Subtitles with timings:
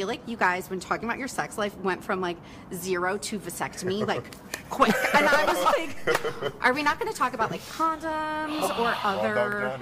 [0.00, 2.38] I feel like you guys, when talking about your sex life, went from like
[2.72, 4.24] zero to vasectomy, like
[4.70, 4.94] quick.
[5.14, 9.78] And I was like, are we not going to talk about like condoms or other?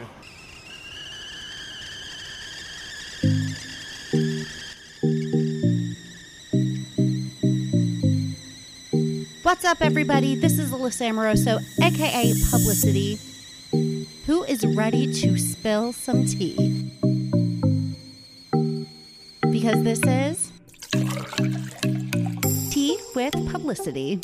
[9.45, 10.35] What's up, everybody?
[10.35, 13.21] This is Alyssa Amoroso, aka Publicity,
[14.27, 17.18] who is ready to spill some tea.
[19.61, 20.53] Because this is
[22.71, 24.21] Tea with Publicity.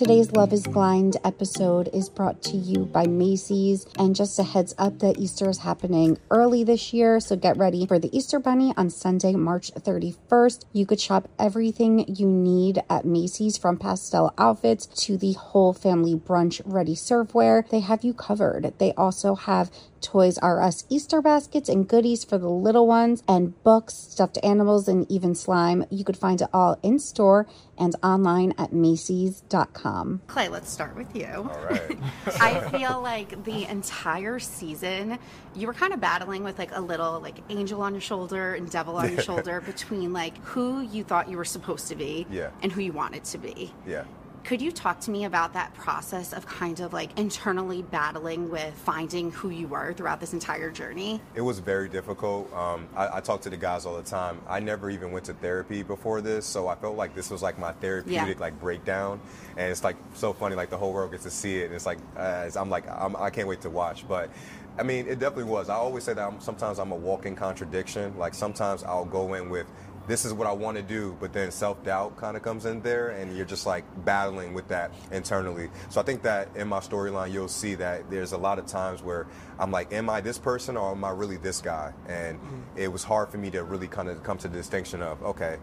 [0.00, 3.86] Today's Love is Blind episode is brought to you by Macy's.
[3.98, 7.20] And just a heads up that Easter is happening early this year.
[7.20, 10.64] So get ready for the Easter Bunny on Sunday, March 31st.
[10.72, 16.14] You could shop everything you need at Macy's from pastel outfits to the whole family
[16.14, 17.68] brunch ready serveware.
[17.68, 18.72] They have you covered.
[18.78, 19.70] They also have
[20.00, 24.88] Toys R Us Easter baskets and goodies for the little ones, and books, stuffed animals,
[24.88, 25.84] and even slime.
[25.90, 27.46] You could find it all in store
[27.78, 30.20] and online at Macy's.com.
[30.26, 31.26] Clay, let's start with you.
[31.26, 31.98] All right.
[32.40, 35.18] I feel like the entire season
[35.54, 38.70] you were kind of battling with like a little like angel on your shoulder and
[38.70, 42.50] devil on your shoulder between like who you thought you were supposed to be Yeah.
[42.62, 43.72] and who you wanted to be.
[43.86, 44.04] yeah.
[44.44, 48.74] Could you talk to me about that process of kind of like internally battling with
[48.74, 51.20] finding who you were throughout this entire journey?
[51.34, 52.52] It was very difficult.
[52.52, 54.40] Um, I, I talk to the guys all the time.
[54.48, 57.58] I never even went to therapy before this, so I felt like this was like
[57.58, 58.40] my therapeutic Yeah.
[58.40, 59.20] like breakdown.
[59.56, 61.66] And it's like so funny, like the whole world gets to see it.
[61.66, 64.08] And it's like uh, it's- I'm like I'm, I can't wait to watch.
[64.08, 64.30] But
[64.78, 65.68] I mean, it definitely was.
[65.68, 68.16] I always say that I'm, sometimes I'm a walking contradiction.
[68.18, 69.66] Like sometimes I'll go in with.
[70.06, 72.80] This is what I want to do, but then self doubt kind of comes in
[72.82, 75.70] there, and you're just like battling with that internally.
[75.88, 79.02] So I think that in my storyline, you'll see that there's a lot of times
[79.02, 79.26] where
[79.58, 81.92] I'm like, am I this person or am I really this guy?
[82.08, 82.60] And mm-hmm.
[82.76, 85.58] it was hard for me to really kind of come to the distinction of, okay,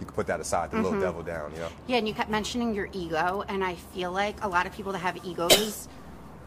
[0.00, 1.00] you can put that aside, the little mm-hmm.
[1.00, 1.68] devil down, you know?
[1.86, 4.90] Yeah, and you kept mentioning your ego, and I feel like a lot of people
[4.92, 5.88] that have egos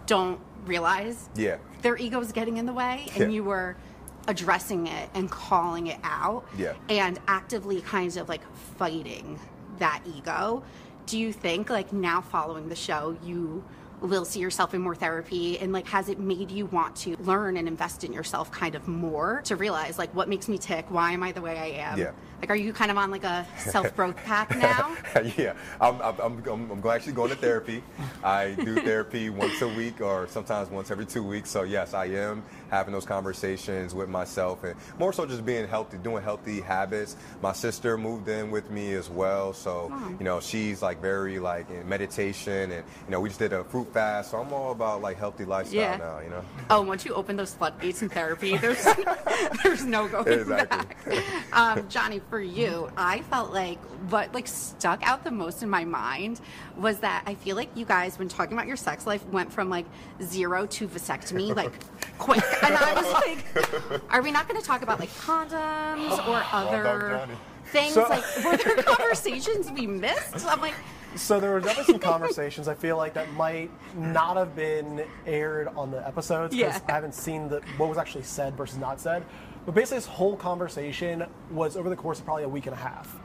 [0.07, 1.57] don't realize Yeah.
[1.81, 3.27] their ego's getting in the way, and Yeah.
[3.29, 3.77] you were
[4.27, 6.73] addressing it and calling it out Yeah.
[6.89, 8.41] and actively kind of like
[8.77, 9.39] fighting
[9.79, 10.63] that ego.
[11.05, 13.63] Do you think like now following the show you
[14.01, 17.55] will see yourself in more therapy and like has it made you want to learn
[17.57, 21.11] and invest in yourself kind of more to realize like what makes me tick, why
[21.11, 21.97] am I the way I am?
[21.97, 22.11] Yeah.
[22.41, 24.95] Like are you kind of on like a self-growth path now?
[25.37, 27.81] yeah, I'm, I'm, I'm, I'm, I'm actually going to therapy.
[28.23, 31.49] I do therapy once a week or sometimes once every two weeks.
[31.49, 35.97] So yes, I am having those conversations with myself and more so just being healthy,
[35.97, 37.15] doing healthy habits.
[37.41, 39.53] My sister moved in with me as well.
[39.53, 43.53] So, you know, she's like very like in meditation and, you know, we just did
[43.53, 44.31] a fruit fast.
[44.31, 45.97] So I'm all about like healthy lifestyle Yeah.
[45.97, 46.43] now, you know?
[46.69, 48.83] Oh, once you open those floodgates in therapy, there's
[49.63, 51.15] there's no going Exactly.
[51.17, 51.23] back.
[51.53, 55.85] Um, Johnny, for you, I felt like what like stuck out the most in my
[55.85, 56.41] mind
[56.77, 59.69] was that I feel like you guys, when talking about your sex life, went from
[59.69, 59.85] like
[60.21, 61.71] zero to vasectomy, like
[62.17, 62.43] quick.
[62.63, 63.11] And I was
[63.91, 67.27] like, are we not going to talk about like condoms or other
[67.67, 67.93] things?
[67.93, 70.45] So- like, were there conversations we missed?
[70.45, 70.73] I'm like,
[71.15, 75.67] So there were definitely some conversations I feel like that might not have been aired
[75.75, 76.81] on the episodes because Yeah.
[76.87, 79.23] I haven't seen the, what was actually said versus not said.
[79.65, 82.77] But basically, this whole conversation was over the course of probably a week and a
[82.79, 83.17] half.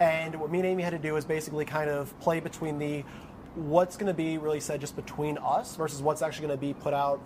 [0.00, 3.04] And what me and Amy had to do is basically kind of play between the
[3.54, 6.72] what's going to be really said just between us versus what's actually going to be
[6.72, 7.20] put out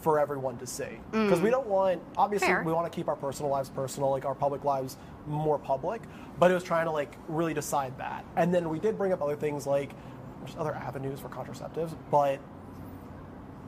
[0.00, 0.98] for everyone to see.
[1.10, 2.62] Because we don't want, obviously, Fair.
[2.62, 4.96] we want to keep our personal lives personal, like our public lives
[5.26, 6.02] more public.
[6.38, 8.24] But it was trying to like really decide that.
[8.36, 9.90] And then we did bring up other things like
[10.46, 12.38] just other avenues for contraceptives, but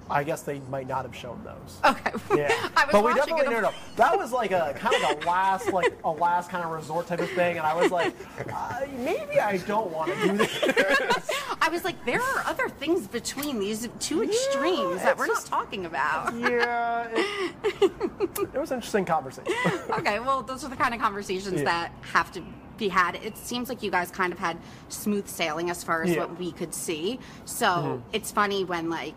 [0.09, 1.79] I guess they might not have shown those.
[1.85, 2.13] okay.
[2.37, 3.51] Yeah, I was but we definitely it.
[3.51, 3.73] no, no, no.
[3.97, 7.21] That was like a kind of a last, like a last kind of resort type
[7.21, 8.15] of thing, and I was like,
[8.53, 11.40] uh, maybe I don't want to do this.
[11.63, 15.87] I was like, there are other things between these two extremes that we're not talking
[15.87, 16.35] about.
[16.41, 17.83] Yeah, it,
[18.55, 19.53] it was an interesting conversation.
[19.91, 21.65] okay, well, those are the kind of conversations Yeah.
[21.65, 22.43] that have to
[22.79, 23.17] be had.
[23.17, 24.57] It seems like you guys kind of had
[24.89, 26.21] smooth sailing as far as Yeah.
[26.21, 27.21] what we could see.
[27.45, 28.09] So mm-hmm.
[28.13, 29.17] it's funny when like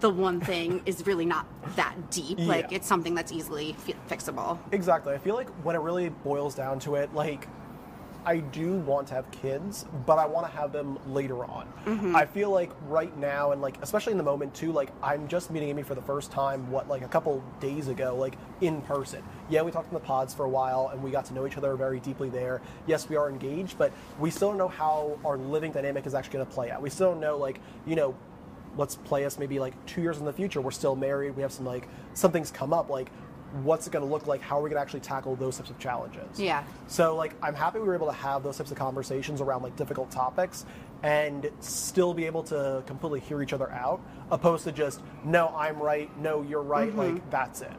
[0.00, 1.46] the one thing is really not
[1.76, 2.38] that deep.
[2.38, 2.76] Like Yeah.
[2.76, 4.58] it's something that's easily fi- fixable.
[4.72, 5.14] Exactly.
[5.14, 7.46] I feel like when it really boils down to it, like
[8.26, 11.66] I do want to have kids, but I want to have them later on.
[11.84, 12.16] Mm-hmm.
[12.16, 15.50] I feel like right now, and like especially in the moment too, like I'm just
[15.50, 16.70] meeting Amy for the first time.
[16.70, 19.22] What like a couple days ago, like in person.
[19.50, 21.58] Yeah, we talked in the pods for a while, and we got to know each
[21.58, 22.62] other very deeply there.
[22.86, 26.34] Yes, we are engaged, but we still don't know how our living dynamic is actually
[26.34, 26.80] going to play out.
[26.80, 28.14] We still don't know, like you know,
[28.76, 30.60] let's play us maybe like two years in the future.
[30.60, 31.36] We're still married.
[31.36, 32.88] We have some like something's come up.
[32.88, 33.10] Like,
[33.62, 34.40] what's it going to look like?
[34.40, 36.40] How are we going to actually tackle those types of challenges?
[36.40, 36.64] Yeah.
[36.88, 39.76] So like, I'm happy we were able to have those types of conversations around like
[39.76, 40.66] difficult topics,
[41.02, 45.78] and still be able to completely hear each other out, opposed to just no, I'm
[45.78, 46.88] right, no, you're right.
[46.88, 46.98] Mm-hmm.
[47.16, 47.72] Like that's it.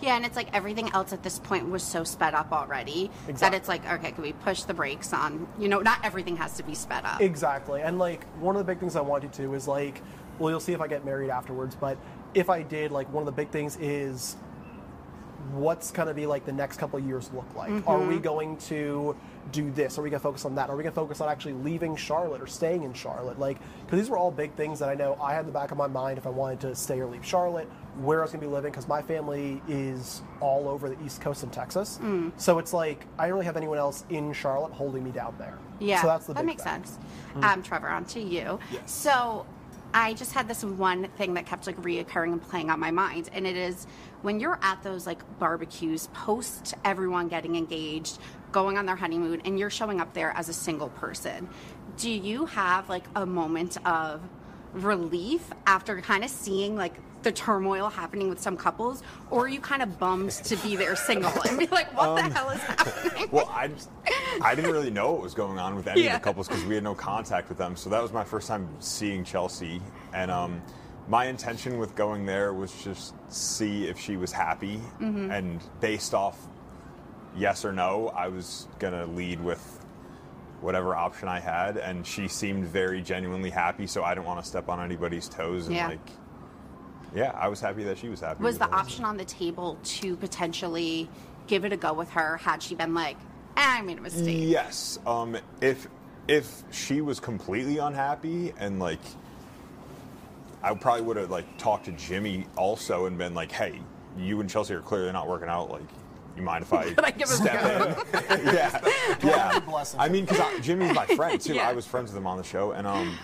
[0.00, 3.52] Yeah, and it's like everything else at this point was so sped up already that
[3.52, 5.46] it's like, okay, can we push the brakes on?
[5.58, 7.20] You know, not everything has to be sped up.
[7.20, 7.82] Exactly.
[7.82, 10.00] And like one of the big things I wanted to do is like,
[10.38, 11.98] well, you'll see if I get married afterwards, but
[12.32, 14.36] if I did, like one of the big things is
[15.52, 17.70] what's going to be like the next couple of years look like?
[17.86, 18.22] Are we mm-hmm.
[18.22, 19.16] going to
[19.52, 19.98] do this?
[19.98, 20.70] Are we going to focus on that?
[20.70, 23.38] Are we going to focus on actually leaving Charlotte or staying in Charlotte?
[23.38, 25.70] Like, because these were all big things that I know I had in the back
[25.70, 27.68] of my mind if I wanted to stay or leave Charlotte,
[28.00, 31.20] where I was going to be living, because my family is all over the East
[31.20, 31.98] Coast in Texas.
[32.02, 32.32] Mm.
[32.36, 35.58] So it's like I don't really have anyone else in Charlotte holding me down there.
[35.80, 36.84] Yeah, So that's the that makes thing.
[36.84, 36.98] sense.
[37.30, 37.44] Mm-hmm.
[37.44, 38.58] Um, Trevor, on to you.
[38.70, 38.90] Yes.
[38.92, 39.46] So,
[39.92, 43.30] I just had this one thing that kept like reoccurring and playing on my mind,
[43.32, 43.86] and it is
[44.22, 48.18] when you're at those like barbecues post everyone getting engaged,
[48.52, 51.48] going on their honeymoon, and you're showing up there as a single person.
[51.96, 54.20] Do you have like a moment of
[54.72, 59.60] relief after kind of seeing like the turmoil happening with some couples, or are you
[59.60, 62.60] kind of bummed to be there single and be like, what the um, hell is
[62.60, 63.28] happening?
[63.30, 63.90] Well, I just,
[64.42, 66.16] I didn't really know what was going on with any Yeah.
[66.16, 67.76] of the couples because we had no contact with them.
[67.76, 69.80] So that was my first time seeing Chelsea,
[70.14, 70.62] and um,
[71.08, 75.30] my intention with going there was just see if she was happy, Mm-hmm.
[75.30, 76.38] and based off
[77.36, 79.78] yes or no, I was gonna lead with
[80.60, 83.86] whatever option I had, and she seemed very genuinely happy.
[83.86, 85.88] So I didn't want to step on anybody's toes, and Yeah.
[85.88, 86.10] like,
[87.14, 88.42] yeah, I was happy that she was happy.
[88.44, 91.08] was the option on the table to potentially
[91.46, 93.16] give it a go with her had she been like,
[93.56, 94.38] I made a mistake?
[94.40, 94.98] Yes.
[95.06, 95.86] Um, if
[96.28, 99.00] if she was completely unhappy and like,
[100.62, 103.80] I probably would have like talked to Jimmy also and been like, "Hey,
[104.16, 105.70] you and Chelsea are clearly not working out.
[105.70, 105.82] Like,
[106.36, 108.80] you mind if I Could I give him a step in?" yeah,
[109.24, 109.60] yeah.
[109.98, 111.54] I mean, because Jimmy's my friend too.
[111.54, 111.68] Yeah.
[111.68, 113.18] I was friends with him on the show, and um,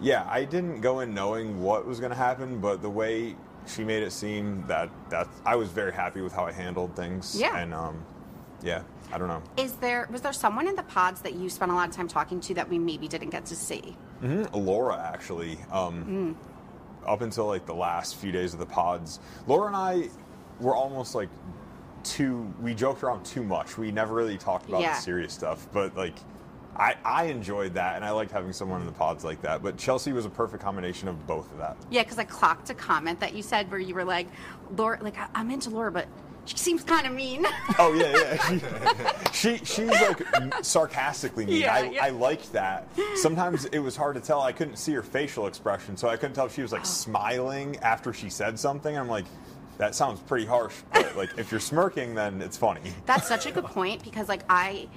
[0.00, 3.36] yeah, I didn't go in knowing what was going to happen, but the way
[3.66, 7.38] she made it seem that that I was very happy with how I handled things.
[7.38, 7.58] Yeah.
[7.58, 8.02] and um,
[8.62, 8.82] yeah,
[9.12, 9.42] I don't know.
[9.56, 12.08] Is there was there someone in the pods that you spent a lot of time
[12.08, 13.96] talking to that we maybe didn't get to see?
[14.52, 15.58] Laura actually.
[15.70, 16.34] Um, Mm.
[17.06, 20.08] Up until like the last few days of the pods, Laura and I
[20.60, 21.28] were almost like
[22.02, 22.52] too.
[22.60, 23.78] We joked around too much.
[23.78, 24.94] We never really talked about Yeah.
[24.94, 26.14] the serious stuff, but like.
[26.76, 29.64] I, I enjoyed that, and I liked having someone in the pods like that.
[29.64, 31.76] But Chelsea was a perfect combination of both of that.
[31.90, 34.28] Yeah, because I clocked a comment that you said where you were like,
[34.76, 36.06] Laura, like I'm into Laura, but
[36.48, 37.46] she seems kind of mean.
[37.80, 39.30] Oh yeah, yeah.
[39.32, 40.20] she she's like
[40.64, 41.60] sarcastically mean.
[41.60, 42.04] Yeah, I, yeah.
[42.06, 42.88] I liked that.
[43.16, 44.40] Sometimes it was hard to tell.
[44.40, 46.76] I couldn't see her facial expression, so I couldn't tell if she was Oh.
[46.76, 48.96] like smiling after she said something.
[48.98, 49.26] I'm like,
[49.78, 50.74] that sounds pretty harsh.
[50.92, 52.80] But like, if you're smirking, then it's funny.
[53.06, 54.88] That's such a good point because like I,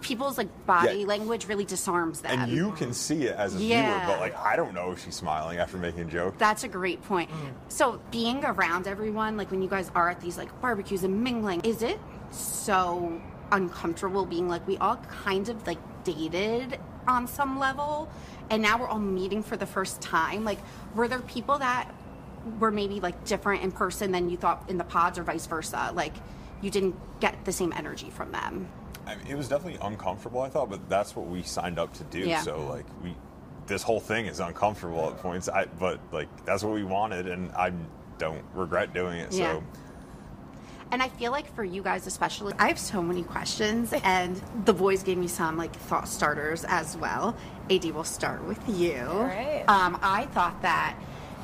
[0.00, 1.06] people's like body Yeah.
[1.06, 2.38] language really disarms them.
[2.38, 3.82] And you can see it as a Yeah.
[3.82, 6.38] viewer, but like, I don't know if she's smiling after making a joke.
[6.38, 7.30] That's a great point.
[7.30, 7.34] Mm.
[7.68, 11.60] So being around everyone, like when you guys are at these like barbecues and mingling,
[11.62, 11.98] is it
[12.30, 13.20] so
[13.52, 18.08] uncomfortable being like we all kind of like dated on some level
[18.50, 20.44] and now we're all meeting for the first time?
[20.44, 20.58] Like
[20.94, 21.92] were there people that
[22.60, 25.90] were maybe like different in person than you thought in the pods or vice versa?
[25.94, 26.14] Like
[26.60, 28.68] you didn't get the same energy from them.
[29.06, 32.04] I mean, it was definitely uncomfortable, I thought, but that's what we signed up to
[32.04, 32.20] do.
[32.20, 32.40] Yeah.
[32.42, 33.14] So like we,
[33.66, 35.48] this whole thing is uncomfortable at points.
[35.48, 37.72] I, but like that's what we wanted, and I
[38.18, 39.32] don't regret doing it.
[39.32, 39.54] Yeah.
[39.54, 39.64] So
[40.92, 44.72] And I feel like for you guys especially, I have so many questions, and the
[44.72, 47.36] boys gave me some like thought starters as well.
[47.70, 49.02] AD, we'll start with you.
[49.04, 49.64] right.
[49.68, 50.96] Um, I thought that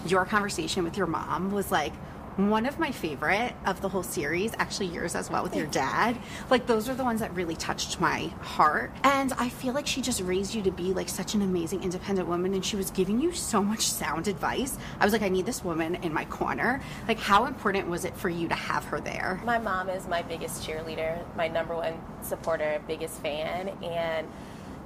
[0.06, 1.92] your conversation with your mom was like
[2.36, 6.16] one of my favorite of the whole series, actually yours as well with your dad.
[6.48, 8.92] Like those are the ones that really touched my heart.
[9.04, 12.28] And I feel like she just raised you to be like such an amazing independent
[12.28, 14.78] woman and she was giving you so much sound advice.
[14.98, 16.80] I was like, I need this woman in my corner.
[17.08, 19.40] Like how important was it for you to have her there?
[19.44, 24.26] My mom is my biggest cheerleader, my number one supporter, biggest fan, and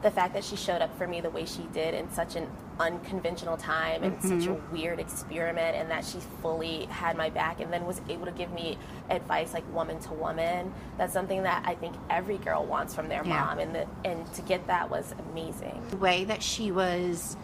[0.05, 2.47] the fact that she showed up for me the way she did in such an
[2.79, 4.39] unconventional time and mm-hmm.
[4.39, 8.27] such a weird experiment and that she fully had my back and then was able
[8.27, 8.77] to give me
[9.09, 13.25] advice like woman to woman that's something that i think every girl wants from their
[13.25, 13.45] yeah.
[13.47, 17.39] mom and the, and to get that was amazing the way that she was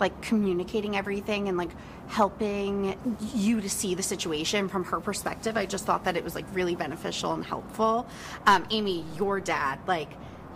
[0.00, 1.70] like communicating everything and like
[2.08, 2.96] helping
[3.34, 6.46] you to see the situation from her perspective i just thought that it was like
[6.54, 8.06] really beneficial and helpful
[8.46, 10.08] um, amy your dad like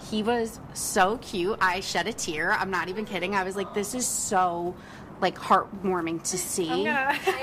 [0.09, 1.59] he was so cute.
[1.61, 2.53] I shed a tear.
[2.53, 3.35] I'm not even kidding.
[3.35, 4.75] I was like, this is so
[5.21, 6.71] like heartwarming to see.
[6.71, 6.87] Oh,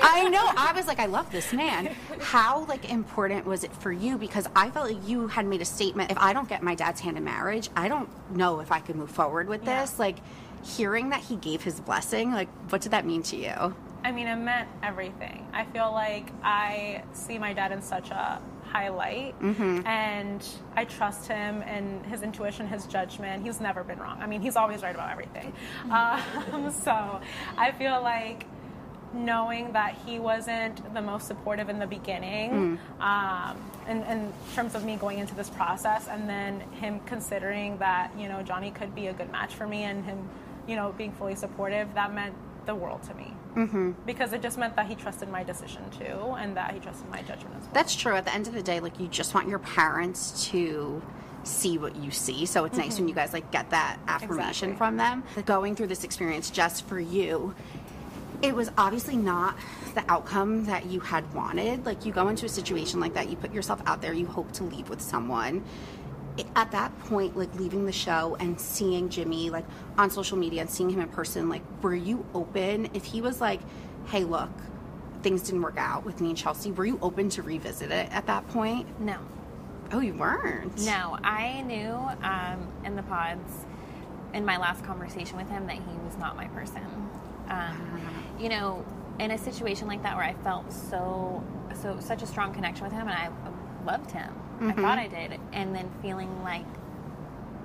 [0.02, 0.50] I know.
[0.56, 1.94] I was like, I love this man.
[2.20, 4.18] How like important was it for you?
[4.18, 6.10] Because I felt like you had made a statement.
[6.10, 8.96] If I don't get my dad's hand in marriage, I don't know if I could
[8.96, 9.82] move forward with yeah.
[9.82, 9.98] this.
[9.98, 10.18] Like
[10.64, 13.74] hearing that he gave his blessing, like what did that mean to you?
[14.04, 15.46] I mean, it meant everything.
[15.52, 19.86] I feel like I see my dad in such a highlight mm-hmm.
[19.86, 20.46] and
[20.76, 23.44] I trust him and his intuition, his judgment.
[23.44, 24.18] He's never been wrong.
[24.20, 25.52] I mean, he's always right about everything.
[25.86, 26.54] Mm-hmm.
[26.54, 27.20] Um, so
[27.56, 28.46] I feel like
[29.14, 33.02] knowing that he wasn't the most supportive in the beginning mm.
[33.02, 33.56] um,
[33.88, 38.28] in, in, terms of me going into this process and then him considering that you
[38.28, 40.28] know johnny could be a good match for me and him
[40.66, 42.34] you know being fully supportive that meant
[42.68, 43.92] the world to me mm-hmm.
[44.04, 47.22] because it just meant that he trusted my decision too and that he trusted my
[47.22, 47.70] judgment as well.
[47.72, 48.14] That's true.
[48.14, 51.02] At the end of the day, like you just want your parents to
[51.44, 52.44] see what you see.
[52.44, 52.88] So it's mm-hmm.
[52.88, 54.76] nice when you guys like get that affirmation exactly.
[54.76, 55.24] from them.
[55.46, 57.54] Going through this experience just for you,
[58.42, 59.56] it was obviously not
[59.94, 61.86] the outcome that you had wanted.
[61.86, 64.52] Like you go into a situation like that, you put yourself out there, you hope
[64.52, 65.64] to leave with someone
[66.54, 69.64] at that point, like leaving the show and seeing Jimmy like
[69.96, 73.40] on social media and seeing him in person, like were you open if he was
[73.40, 73.60] like,
[74.06, 74.50] "Hey, look,
[75.22, 78.26] things didn't work out with me and Chelsea," were you open to revisit it at
[78.26, 79.00] that point?
[79.00, 79.18] No.
[79.90, 80.78] Oh, you weren't.
[80.80, 83.64] No, I knew um, in the pods
[84.34, 86.84] in my last conversation with him that he was not my person.
[87.48, 88.02] Um,
[88.38, 88.84] you know,
[89.18, 91.42] in a situation like that where I felt so
[91.82, 93.30] so such a strong connection with him and I
[93.84, 94.78] loved him Mm-hmm.
[94.78, 95.40] I thought I did.
[95.52, 96.66] And then feeling like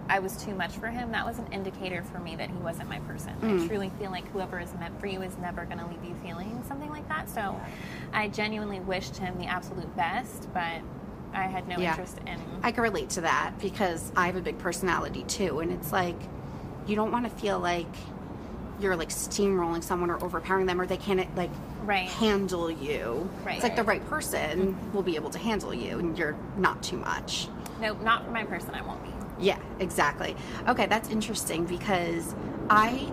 [0.09, 2.89] I was too much for him, that was an indicator for me that he wasn't
[2.89, 3.33] my person.
[3.41, 3.63] Mm.
[3.63, 6.15] I truly feel like whoever is meant for you is never going to leave you
[6.21, 7.29] feeling something like that.
[7.29, 7.59] So
[8.11, 10.81] I genuinely wished him the absolute best, but
[11.33, 11.91] I had no yeah.
[11.91, 12.39] interest in.
[12.61, 15.59] I can relate to that because I have a big personality too.
[15.59, 16.19] And it's like,
[16.85, 17.87] you don't want to feel like
[18.79, 21.51] you're like steamrolling someone or overpowering them or they can't like
[21.83, 22.07] right.
[22.07, 23.29] handle you.
[23.43, 23.55] Right.
[23.55, 24.93] It's like the right person mm-hmm.
[24.93, 27.47] will be able to handle you and you're not too much.
[27.79, 29.09] No, not for my person, I won't be.
[29.39, 30.35] Yeah, exactly.
[30.67, 32.35] Okay, that's interesting because
[32.69, 33.11] I,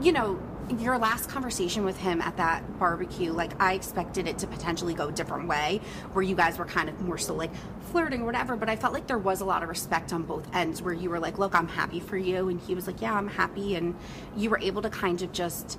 [0.00, 0.38] you know,
[0.78, 5.08] your last conversation with him at that barbecue, like I expected it to potentially go
[5.08, 5.80] a different way,
[6.12, 7.50] where you guys were kind of more so like
[7.90, 8.56] flirting or whatever.
[8.56, 11.10] But I felt like there was a lot of respect on both ends, where you
[11.10, 13.94] were like, "Look, I'm happy for you," and he was like, "Yeah, I'm happy," and
[14.36, 15.78] you were able to kind of just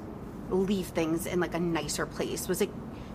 [0.49, 2.47] leave things in like a nicer place.
[2.47, 2.69] Was it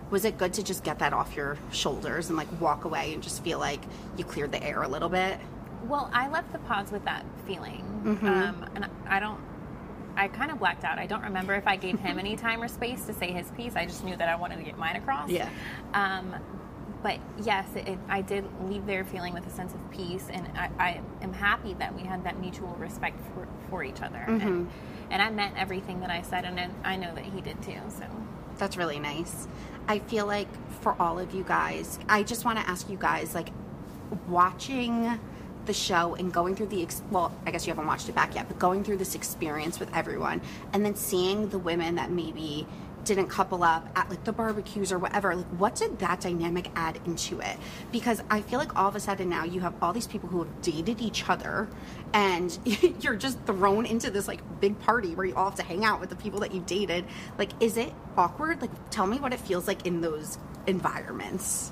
[0.09, 3.23] was it good to just get that off your shoulders and like walk away and
[3.23, 3.81] just feel like
[4.17, 5.39] you cleared the air a little bit?
[5.87, 8.27] Well, I left the pods with that feeling, mm-hmm.
[8.27, 9.39] um, and I don't
[10.15, 10.99] I kind of blacked out.
[10.99, 13.75] I don't remember if I gave him any time or space to say his piece.
[13.75, 15.29] I just knew that I wanted to get mine across.
[15.29, 15.49] Yeah.
[15.93, 16.35] Um,
[17.03, 20.47] but yes, it, it, I did leave there feeling with a sense of peace, and
[20.55, 24.23] I, I am happy that we had that mutual respect for, for each other.
[24.27, 24.47] Mm-hmm.
[24.47, 24.69] And,
[25.09, 27.79] and I meant everything that I said, and I know that he did too.
[27.89, 28.05] So
[28.57, 29.47] that's really nice.
[29.87, 30.47] I feel like
[30.81, 33.49] for all of you guys, I just want to ask you guys, like,
[34.27, 35.19] watching
[35.65, 38.35] the show and going through the ex- well i guess you haven't watched it back
[38.35, 40.41] yet but going through this experience with everyone
[40.73, 42.67] and then seeing the women that maybe
[43.03, 46.99] didn't couple up at like the barbecues or whatever like what did that dynamic add
[47.05, 47.57] into it?
[47.91, 50.39] Because i feel like all of a sudden now you have all these people who
[50.43, 51.67] have dated each other
[52.13, 52.57] and
[53.01, 55.99] you're just thrown into this like big party where you all have to hang out
[55.99, 57.05] with the people that you dated.
[57.37, 58.61] Like is it awkward?
[58.61, 60.37] Like tell me what it feels like in those
[60.67, 61.71] environments.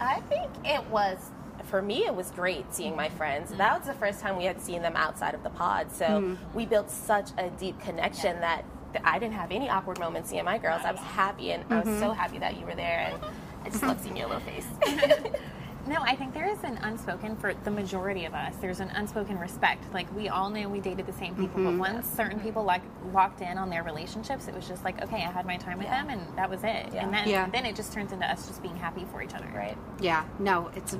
[0.00, 1.16] I think it was
[1.66, 3.50] for me, it was great seeing my friends.
[3.56, 5.90] That was the first time we had seen them outside of the pod.
[5.92, 6.56] So mm-hmm.
[6.56, 8.64] we built such a deep connection that
[9.04, 10.82] I didn't have any awkward moments seeing my girls.
[10.84, 11.72] I was happy, and mm-hmm.
[11.72, 12.12] I was so mm-hmm.
[12.12, 13.22] happy that you were there, and
[13.64, 14.66] I just love seeing your little face.
[15.86, 18.56] No, I think there is an unspoken for the majority of us.
[18.56, 19.84] There's an unspoken respect.
[19.94, 21.78] Like we all knew we dated the same people, Mm-hmm.
[21.78, 22.82] but once certain people like
[23.12, 25.86] locked in on their relationships, it was just like, okay, I had my time with
[25.86, 26.02] Yeah.
[26.02, 26.92] them, and that was it.
[26.92, 27.04] Yeah.
[27.04, 27.48] And then Yeah.
[27.50, 29.46] then it just turns into us just being happy for each other.
[29.54, 29.78] Right.
[30.00, 30.98] Yeah, no, it's